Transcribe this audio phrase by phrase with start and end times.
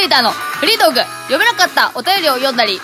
[0.00, 1.00] リーターのフリートーク。
[1.24, 2.80] 読めなかったお便りを読んだり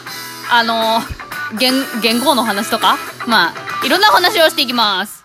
[0.51, 2.97] あのー、言言語の話とか
[3.27, 5.25] まあいろんな話をしていきます。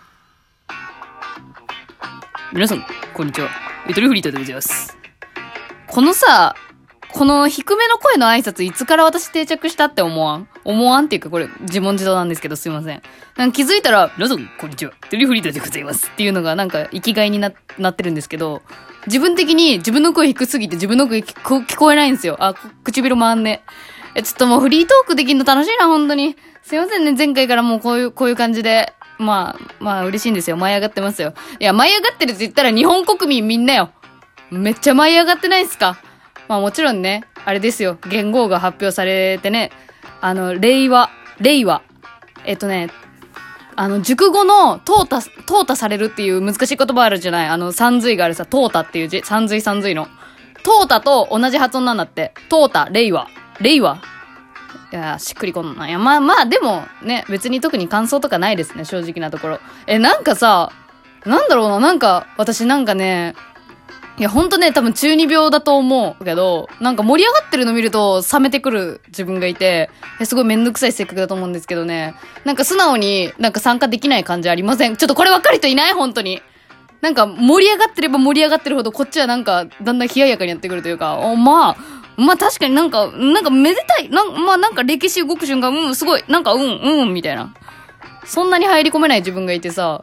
[2.52, 2.84] 皆さん
[3.14, 3.48] こんにちは。
[3.86, 4.96] ゆとりフリーターでございます。
[5.86, 6.56] このさ
[7.12, 10.48] この低めの声の挨拶いつから私定着したって思わん？
[10.64, 13.02] 思わんっていうかこれ自問自答なんですけどすいません。
[13.36, 14.92] なんか気づいたら、皆さんこんにちは。
[15.10, 16.08] テリフリーターでございます。
[16.08, 18.62] っていうのがなんか生きがいにな、なってるんですけど、
[19.06, 22.36] 自分的に自分の声低すぎて自分の声聞こ聞こえないんですよ。
[22.40, 22.54] あ、
[22.84, 23.62] 唇回んね。
[24.14, 26.36] え、ちょっともうフリートークできるの楽しいな、本当に。
[26.62, 28.92] すいませんね、前回からもうこういう、こういう感じで。
[29.18, 30.56] まあ、まあ嬉しいんですよ。
[30.56, 31.34] 舞い上がってますよ。
[31.60, 33.90] いや、舞い上がってるって言ったら日本国民みんなよ。
[34.50, 35.98] めっちゃ舞い上がってないっすか？
[36.48, 37.98] まあもちろんね、あれですよ。
[38.08, 39.70] 言語が発表されてね、
[40.20, 41.10] あの、令和、
[41.40, 41.82] 令和。
[42.44, 42.90] えっとね、
[43.76, 50.08] あの、熟語の、淘汰、淘汰されるっていう難しい言葉あるじゃないあの、三髄があるさ、淘汰っていう字、三髄三髄の。
[50.64, 52.34] 淘汰と同じ発音なんだって。
[52.48, 53.28] 淘汰、令和。
[53.60, 53.98] 令和。
[54.92, 55.88] いや、しっくりこんな。
[55.88, 59.58] いや、まあまあ、でも、ね、別に特に感想とかないですね、正直なところ。
[59.86, 60.70] え、なんかさ、
[61.24, 63.34] なんだろうな、なんか、私なんかね、
[64.22, 69.90] いや、ほんとね、多分中二病だと思うけど、なんか盛り上がってるの見ると冷めてくる自分がいて、
[70.24, 72.14] すごいめんどくさい性格だと思うんですけどね。
[72.44, 74.96] なんか素直になんか参加できない感じありません？
[74.96, 75.92] ちょっとこれ分かる人いない？
[75.92, 76.40] 本当に。
[77.00, 81.76] なんか盛り上がってれば盛り上がってるほどこっちはなんかだんだん冷ややかにやってくるというか、おまあ、
[82.16, 84.08] まあ確かになんか、なんかめでたい。
[84.08, 87.52] なんまあなんか歴史動く瞬間、うん、すごい、なんかうん、うん、みたいな。
[88.24, 90.00] そんなに入り込めない自分がいてさ、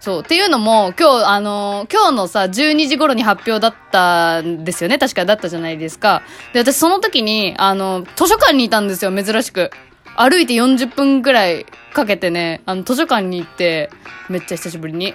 [0.00, 0.20] そう。
[0.20, 4.98] っていうのも、今日、あのー、今日のさ、12時頃に発表だったんですよね。
[4.98, 6.22] 確かだったじゃないですか。
[6.52, 9.70] で、私その時に、あの、図書館にいたんですよ、珍しく。
[10.16, 13.90] 歩いて40分くらいかけてね、あの、図書館に行って、
[14.28, 15.14] めっちゃ久しぶりに。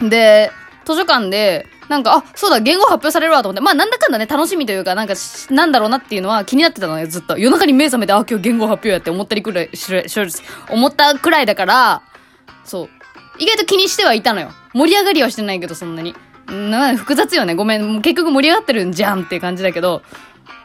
[0.00, 0.52] で、
[0.84, 5.14] 図書館で、なんか、あ、そうだ、言語発表されるわと思って、まあなんだかんだね、楽しみというか、なんか、
[5.50, 7.38] なんだろうなっていうのは気になってたのよ、ずっと。
[7.38, 10.20] 夜中に目覚めて、あ、今日言語発表やって思ったりくらい、し、し、
[10.70, 12.02] 思ったくらいだから、
[12.64, 13.03] そう。
[13.38, 14.50] 意外と気にしてはいたのよ。
[14.72, 16.14] 盛り上がりはしてないけど、そんなに。
[16.46, 17.54] な、複雑よね。
[17.54, 18.02] ごめん。
[18.02, 20.02] 結局盛り上がってるんじゃんっていう感じだけど。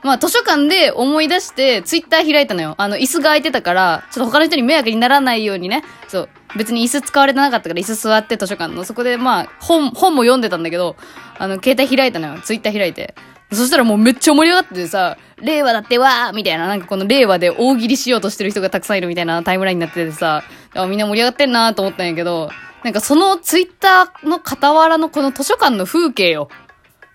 [0.02, 2.76] まあ、図書館で思い出して、ツイッター開いたのよ。
[2.78, 5.84] あの、椅子が空いてたから、ちょっと他の人に迷惑にならないようにね。
[6.08, 6.30] そう。
[6.58, 8.86] 別に椅子使われてなかったから椅子座って図書館の。
[8.86, 10.96] そこでまあ、本、本も読んでたんだけど、
[11.38, 12.42] あの、携帯開いたのよ。
[12.42, 13.14] ツイッター開いて。
[13.52, 20.44] そしたらもうめっちゃ盛り上がっててさ、令和だってわーみたいな、なんかこの令和で大喜利しようとしてる人がたくさんいるみたいなタイムラインになっててさ、
[20.88, 22.52] みんな盛り上がってんなーと思ったんやけど、
[22.84, 26.50] なんかそのツイッターの傍らのこの図書館の風景よ。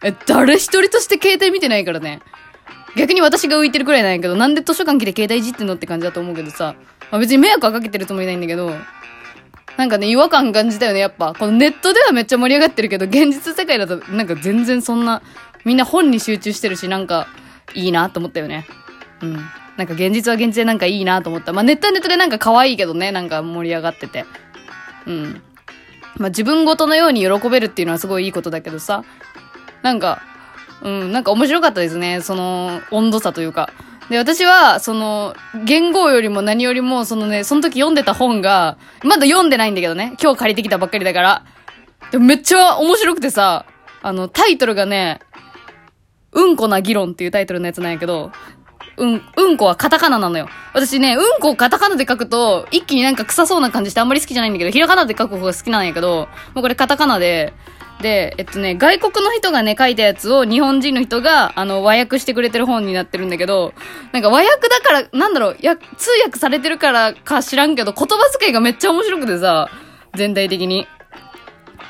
[0.03, 2.21] え、誰一人として携帯見てないからね。
[2.97, 6.75] 逆に私が浮いてるくらいなんやけど、なんで図書館来て携帯いじってんのって感じだと思うけどさ。
[7.11, 8.73] まあ、別に迷惑はかけてるつもりないんだけど、
[9.77, 11.35] なんかね、違和感感じたよね、やっぱ。
[11.35, 15.23] このネットではめっちゃ盛り上がってるけど、現実世界だとなんか全然そんな、
[15.65, 17.27] みんな本に集中してるし、なんか、
[17.75, 18.67] いいなと思ったよね。
[19.23, 19.35] うん。
[19.77, 21.53] なんか現実は現実でなんかいいなと思った。
[21.53, 24.25] まあネットはネットでなんか可愛いけどね、なんか盛り上がってて。
[25.07, 25.43] うん。
[26.17, 29.05] まあ、自分ごとのように喜べるっていうのはすごいいいことだけどさ、
[29.83, 30.23] なんか、
[30.83, 32.21] うん、なんか面白かったですね。
[32.21, 33.71] その、温度差というか。
[34.11, 35.35] で、私は、その、
[35.65, 40.15] 言語よりも何よりも、そのね、その時読んでた本が、まだ読んでないんだけどね。
[40.23, 41.45] 今日借りてきたばっかりだから。
[42.11, 43.67] でもめっちゃ面白くてさ、
[44.03, 45.21] あの、タイトルがね、
[46.33, 48.33] うんこな議論っていうタイトルのやつなんやけど、
[48.97, 50.49] うん、うんこはカタカナなのよ。
[50.73, 57.55] 私ね、うんこをカタカナで書くと、一気になんか臭そうな感じしてあんまり好きじゃないんだけど、ひらがなで書く方が好きなんやけど、もうこれカタカナで、
[58.05, 63.73] で、えっとね、外国の人がね、書いたやつを日本人の人が、あの、和訳してくれてる本になってるんだけど、
[64.13, 69.71] なんか和訳だから、なんだろう、や、通訳されてるからか知らんけど、言葉遣いがめっちゃ面白くてさ、
[70.15, 70.87] 全体的に。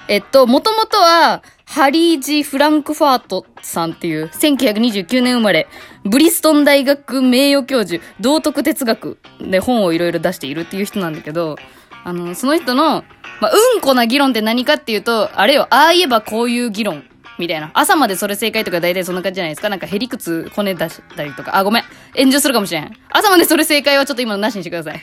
[0.06, 5.66] えっと、もともとは、ハリージ・フランクファートさんっていう、1929年生まれ、
[6.04, 11.56] ブリストン大学名誉教授、道徳哲学で本をいろいろ出しているっていう人なんだけど、
[12.04, 13.02] あの、その人の、
[13.40, 17.04] まあ、うんこな議論って何かっていうと、あれよ、ああ言えばこういう議論。
[17.38, 17.70] みたいな。
[17.74, 19.68] 朝までそれ正解とか大体そんな感じじゃないですか。
[19.68, 21.56] なんかヘリクツ骨出したりとか。
[21.56, 21.84] あ、ごめん。
[22.16, 22.92] 炎上するかもしれん。
[23.10, 25.02] 朝までそれ正解はちょっと今のなしにしてください。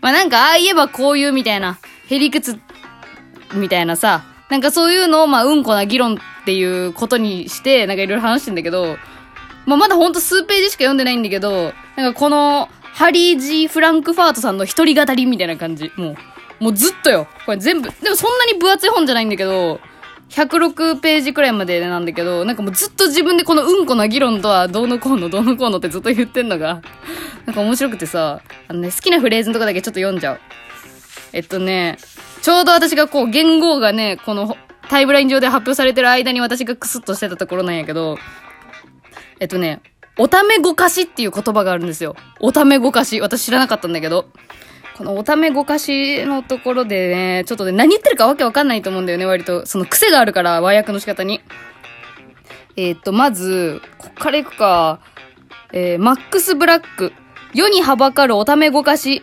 [0.00, 1.78] まあ、なんか、ああ言えばこういうみたいな。
[2.06, 2.58] ヘリクツ
[3.54, 8.96] みたいなさ、なんかそういうのを、まあ、うんこな議論っていうことにして、なんかいろいろ話してんだけど、
[9.66, 15.92] まあ、まだほんと数ページしか読んでないんだけど、なんかこの、ハリー・ジー・フランクファートさんの一人語りみたいな感じ。
[15.96, 16.16] もう、
[16.60, 17.26] もうずっとよ。
[17.46, 19.80] これ全部、でもそんなに分厚い本じゃないんだけど、
[20.28, 26.82] 106ページくらいまでなんだけど、なんかもうずっと自分でこのうんこな議論とはどうのこうのどうのこうのってずっと言ってんのが、
[27.46, 30.40] なんか面白くてさ、あのね、好きなフレーズのとこだけちょっと読んじゃう。
[31.32, 31.98] えっとね、
[32.42, 34.56] ちょうど私がこう、言語がね、この
[34.88, 38.18] タイムライン上で発表されてる間に私がクスッとしてたところなんやけど、
[39.40, 39.80] えっとね、
[40.18, 42.14] おためごかしっていう言葉があるんですよ。
[42.40, 43.20] おためごかし。
[43.20, 44.26] 私知らなかったんだけど。
[45.00, 49.64] このおためごかしのところでね、ちょっとね、何言ってるかわけわかんないと思うんだよね、割と。
[49.64, 51.40] その癖があるから、和訳の仕方に。
[52.76, 55.00] えー、っと、まず、こっからいくか。
[55.72, 57.14] えー、マックス・ブラック。
[57.54, 59.22] 世にはばかるおためごかし。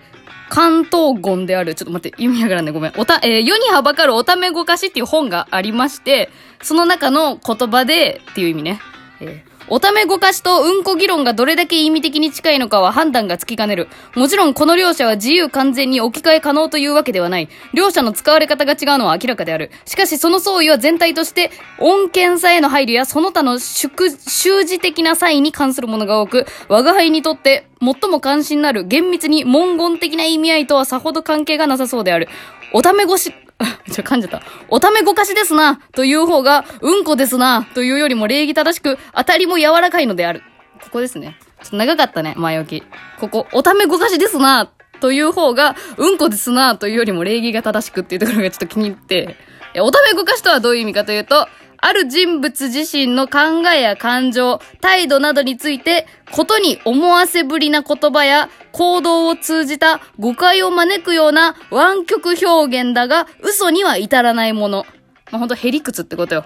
[0.50, 1.76] 関東言である。
[1.76, 2.72] ちょっと待って、意味わからんね。
[2.72, 2.94] ごめん。
[2.98, 6.32] おた、えー、世にはばかるおためごかしっていう本がありまして、
[6.64, 8.80] その中の言葉で、っていう意味ね。
[9.22, 13.90] えおためごかしとうんこ議論がどれだけ意味的に近いのかは判断がつきかねる。
[14.16, 17.50] もちろんこの両者は自由完全に置き換え可能というわけではない。
[17.74, 19.72] 両者の使われ方が違うのは明らかである。
[19.86, 32.30] しかしその相違は全体として、音検査への配慮やその他の祝、習字的な際に関するものが多く、我が輩にとって最も関心のある厳密に文言的な意味合いとはさほど関係がなさそうである。
[32.74, 33.34] おためごし、
[33.92, 34.42] ちょ、噛んじゃった。
[34.70, 40.44] おためごかしですな、という方が、うんこですな、というよりも礼儀正しく、当たりも柔らかいのである。
[40.82, 41.38] ここですね。
[41.64, 42.84] ちょっと長かったね、前置き。
[43.20, 44.70] ここ、おためごかしですな、
[45.00, 49.36] という方が、うんこですな、というよりも礼儀が正しくっていうところがちょっと気に入って、
[49.80, 64.86] おためごかしとはどういう意味かというと、ある人物自身の考えや感情、態度などについて、ことに思わせぶりな言葉や行動を通じた誤解を招くような湾曲表現だが、嘘には至らないもの。
[65.32, 66.46] まあ、ほんとヘリクツってことよ。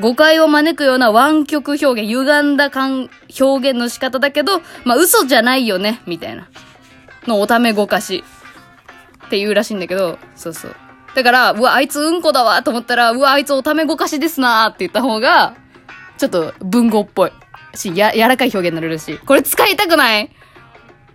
[0.00, 6.48] 誤解を招くような湾曲表現、歪んだ感、表現の仕方だけど、まあ、嘘じゃないよね、みたいな。
[7.26, 8.24] のおためごかし。
[9.26, 10.76] って言うらしいんだけど、そうそう。
[11.14, 15.54] だから、うわ、あいつうんこだわと思ったら、うわ、あいつおためごかしですなって言った方が、
[16.18, 17.32] ちょっと文語っぽい。
[17.74, 19.18] し、や、柔らかい表現になれるし。
[19.24, 20.30] これ使いたくない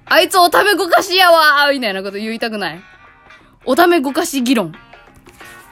[0.05, 2.81] あいつおためごかしやわーみたいなこと言いたくない
[3.65, 4.73] おためごかし議論。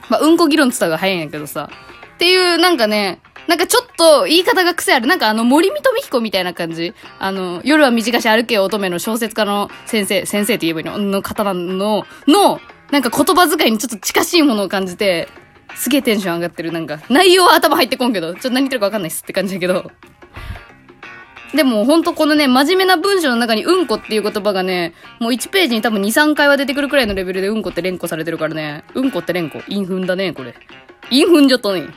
[0.08, 1.70] まあ、うんこ議論つった方が早いんやけどさ。
[2.14, 5.06] っていう、なんかね、なんかちょっと言い方が癖ある。
[5.06, 6.94] なんかあの森見富彦みたいな感じ。
[7.18, 10.98] あの、夜は短し歩けよ乙女の小説家の先生、先生って言えばいいの？
[10.98, 15.28] の方の、の、なんか言葉遣いにちょっと近しいものを感じて、
[15.74, 16.72] すげえテンション上がってる。
[16.72, 19.90] なんか、内容は頭入ってこんけど、ちょっと何言ってるかわかんないっすって感じだけど。
[21.54, 28.84] でも、ほんとこのね、真面目な文章の中にうんこっていう言葉がね、もう1ページに多分2、3回は出てくるくらいのレベルでうんこって連呼されてるからね。
[28.94, 29.60] うんこって連呼。
[29.68, 30.54] インフンだね、これ。
[31.10, 31.88] インフンじゃったね。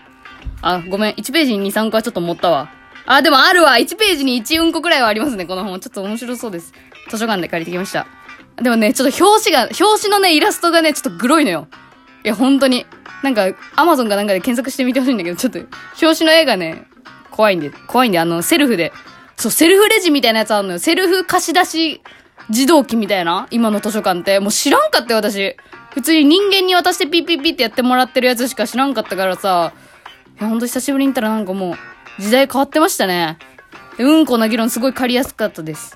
[0.61, 1.13] あ、ごめん。
[1.13, 2.69] 1ページに2、3回はちょっと持ったわ。
[3.05, 3.71] あ、でもあるわ。
[3.71, 5.79] 1ページに1うんこくらいはありますね、この本。
[5.79, 6.73] ちょっと面白そうです。
[7.09, 8.05] 図書館で借りてきました。
[8.61, 11.67] でもね、ちょっと表紙が、表紙のね、イラストがね、ちょっとグロいのよ。
[12.23, 12.85] いや、本当に。
[13.23, 15.59] なんか、アマゾンかなんかで検索してみてほしいんだけど、ちょっと、
[16.01, 16.87] 表紙の絵がね、
[17.31, 18.91] 怖いんで、怖いんで、あの、セルフで。
[19.37, 20.79] そう、セルフレジみたいなやつあるのよ。
[20.79, 22.01] セルフ貸し出し
[22.49, 23.47] 自動機みたいな？
[23.51, 24.39] 今の図書館って。
[24.39, 25.55] もう知らんかったよ、私。
[25.93, 29.71] 普通に人間に渡してピッピッピってやってもらってるやつしか知らんかったからさ。
[30.39, 33.37] いや、ほんと久しぶりに見たらなんかもう、時代変わってましたね。
[33.97, 35.95] うんこな議論すごい借りやすかったです。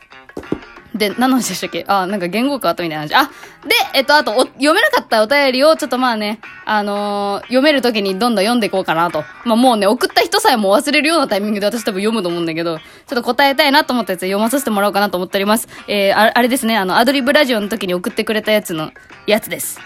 [0.96, 1.86] で、何の話でしたっけ？
[1.88, 3.16] あ、なんか言語変わったみたいな話。
[3.16, 3.32] あ、
[3.68, 9.24] で、えっと、あと、読めなかったお便りを、ちょっとまあね、あのー、読めるときにどんどん読んでいこうかなと。
[9.44, 15.68] まあもうね、送った人さえも忘れるようなタイミングで私多分読むと思うんだけど、ちょっと答えたいなと思ったやつ読まさせてもらおうかなと思っております。
[15.88, 18.92] えー、ああれですね、あの、アドリブラジオの時に送ってくれたやつの、
[19.26, 19.80] やつです。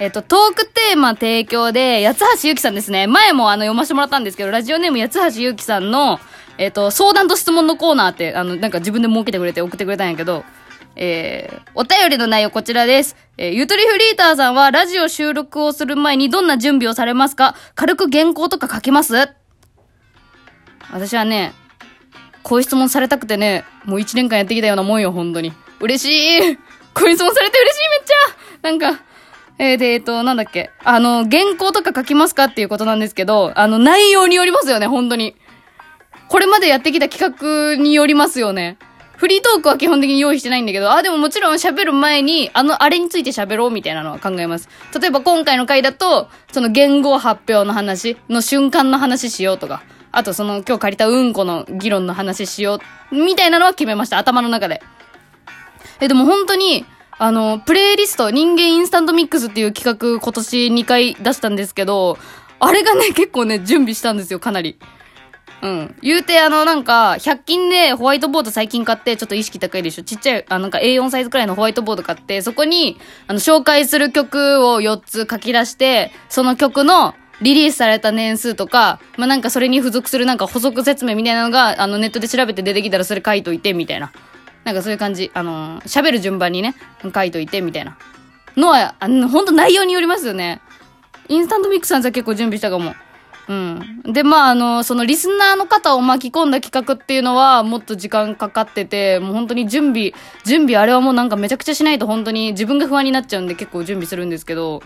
[0.00, 3.06] えっと、トークテーマ提供で、八橋ゆきさんですね。
[3.06, 6.18] 前もあの、読ませてもらったんですけど、ラジオネーム八橋ゆうきさんの、
[6.58, 10.44] えっと、相談と質問のコーナーって、あの、なんか自分で設けてくれて送ってくれたんやけど、
[10.96, 13.16] えー、お便りの内容こちらです。
[13.36, 17.56] えー、ゆとりフリーターさんはラジオ収録をする前にどんな準備をされますか？
[17.74, 19.14] 軽く原稿とか書けます？
[20.92, 21.52] 私はね、
[22.44, 25.52] こういう質問されたくてね、もう一年間やってきたようなもんよ、本当に。
[25.80, 26.56] 嬉しい
[26.94, 28.14] こういう質問されて嬉しい、めっちゃ
[28.62, 29.02] なんか、
[29.58, 30.70] えー、で、えっ、と、なんだっけ。
[30.84, 32.44] あの、原稿とか書きますか？
[32.44, 35.34] っていうことなんですけど、あの、内容によりますよね、本当に。
[36.28, 38.78] これまでやってきた企画によりますよね。
[39.16, 44.68] フリートークは基本的に用意してないんだけど、あ、でももちろん喋る前に、あの、あれについて喋ろうみたいなのは考えます。
[45.00, 52.80] 例えば今回の回だと、その言語発表の話の瞬間の話しようとか、あとその今日借りたうんこの議論の話しよ
[53.12, 54.18] う、みたいなのは決めました。
[54.18, 54.82] 頭の中で。
[56.00, 56.84] え、でも本当に、
[57.16, 62.18] あの、プレイリスト、人間インスタントミックスっていう企画今年2回出したんですけど、
[62.58, 64.76] あれがね、結構ね、準備したんですよ、かなり。
[65.64, 65.94] うん。
[66.02, 70.02] 言うて、あの、なんか、100均でホワイトボード最近買って、ちょっと意識高いでしょ。
[70.02, 84.12] ちっちゃい、あなんか A4 サイズくらいのホワイトボード買って、そこに、あの、紹介する曲を4つ書き出して、その曲の、リリースされた年数とか、まあ、なんかそれに付属するなんか補足説明みたいなのが、あの、ネットで調べて出てきたらそれ書いといて、みたいな。
[84.64, 85.30] なんかそういう感じ。
[85.34, 87.96] あのー、喋る順番にね、書いといて、みたいな。
[88.56, 90.60] のは、あの、ほんと内容によりますよね。
[91.28, 92.94] インスタントミックスさんじゃ結構準備したかも。
[93.48, 94.02] うん。
[94.04, 100.12] で、まあ、あの、そのリスナーの方を巻き込んだ企画っていうのは、もっと時間かかってて、もう本当に準備、
[100.44, 104.82] 準備あれはもうなんかめちゃくちゃしないと本当に自分が不安になっちゃうんで結構準備するんですけど、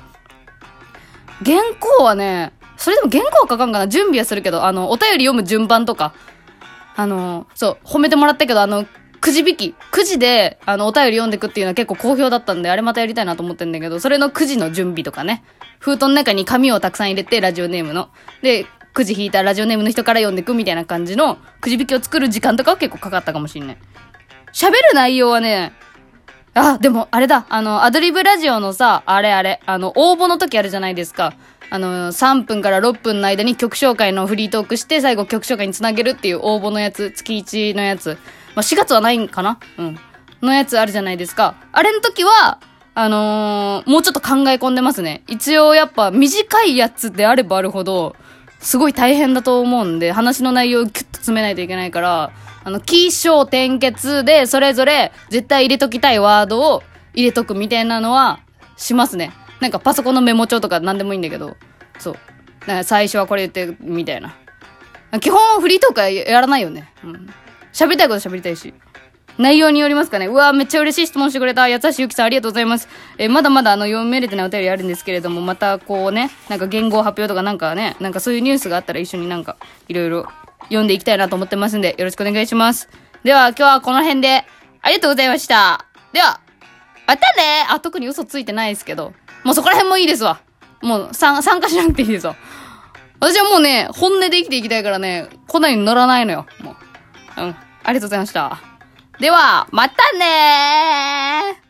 [1.44, 6.12] 原稿はね、それでも原稿は書かんかな準備はするけど、あの、お便り読む順番とか、
[6.96, 8.86] あの、そう、褒めてもらったけど、あの、
[9.20, 15.44] くじ引き、くじで、あの、お便り読んでくっていうのは結構好評だったんで、あれまたやりたいなと思ってんだけど、それのくじの準備とかね。
[15.80, 18.08] 封筒の中に紙をたくさん入れて、ラジオネームの。
[18.42, 23.78] で、くじ引いたラジオネームの人から読んでくみたいな感じの、くじ引きを作る時間とかは結構かかったかもしんない。
[24.52, 25.72] 喋る内容はね、
[26.54, 27.46] あ、でも、あれだ。
[27.48, 31.34] あの、アドリブラジオのさ、あれあれ、あの、応募の時あるじゃないですか。
[31.70, 38.18] あの、3分から6分の間に曲紹介のフリートークして、最後曲紹介につなげるっていう応募のやつ、月1のやつ。
[38.54, 39.58] まあ、4月はないんかな？
[39.78, 39.98] うん。
[40.42, 41.56] のやつあるじゃないですか。
[41.72, 42.60] あれの時は、
[42.94, 45.22] あのーもうちょっと考え込んでますね。
[45.28, 48.16] 一応やっぱ短いやつであればあるほど、
[48.60, 52.32] すごい大変だと思うんで、話の内容をキュッと詰めないといけないから、
[52.64, 56.82] あの、起承転結で、それぞれ絶対入れときたいワードを
[57.14, 58.40] 入れとくみたいなのは、
[58.76, 59.32] しますね。
[59.60, 61.56] なんかパソコンのメモ帳とか何でもいいんだけど、
[61.98, 62.16] そう。
[62.66, 64.36] なんか最初はこれ言って、みたいな。
[65.20, 66.92] 基本フリートークはやらないよね。
[67.04, 67.32] うん。
[67.78, 68.74] 喋りたいこと喋りたいし。
[69.38, 70.26] 内容によりますかね。
[70.26, 71.68] うわめっちゃ嬉しい質問してくれた。
[71.68, 72.88] やつしゆきさんありがとうございます。
[73.18, 79.56] えーまだまだあの、読めれてないお便りあるんですけれども、またこうね、なんか言語発表とかなんかね、なんかそういうニュースがあったら一緒になんか、
[79.86, 80.26] いろいろ
[80.62, 82.88] 読んでいきたいなと思ってますんで、よろしくお願いします。
[83.22, 84.44] では、今日はこの辺で、
[84.82, 85.86] ありがとうございました。
[86.12, 86.40] では、
[87.06, 89.12] またねあ、特に嘘ついてないですけど、
[89.44, 90.40] もうそこら辺もいいですわ。
[90.82, 92.34] もう、参参加しなくていいですわ。
[93.20, 96.46] 私はもうね、本音で生きていきたいからね、来ないに乗らないのよ。
[96.60, 97.40] もう。
[97.40, 97.67] うん。
[97.84, 98.60] ありがとうございました。
[99.18, 101.67] では、またねー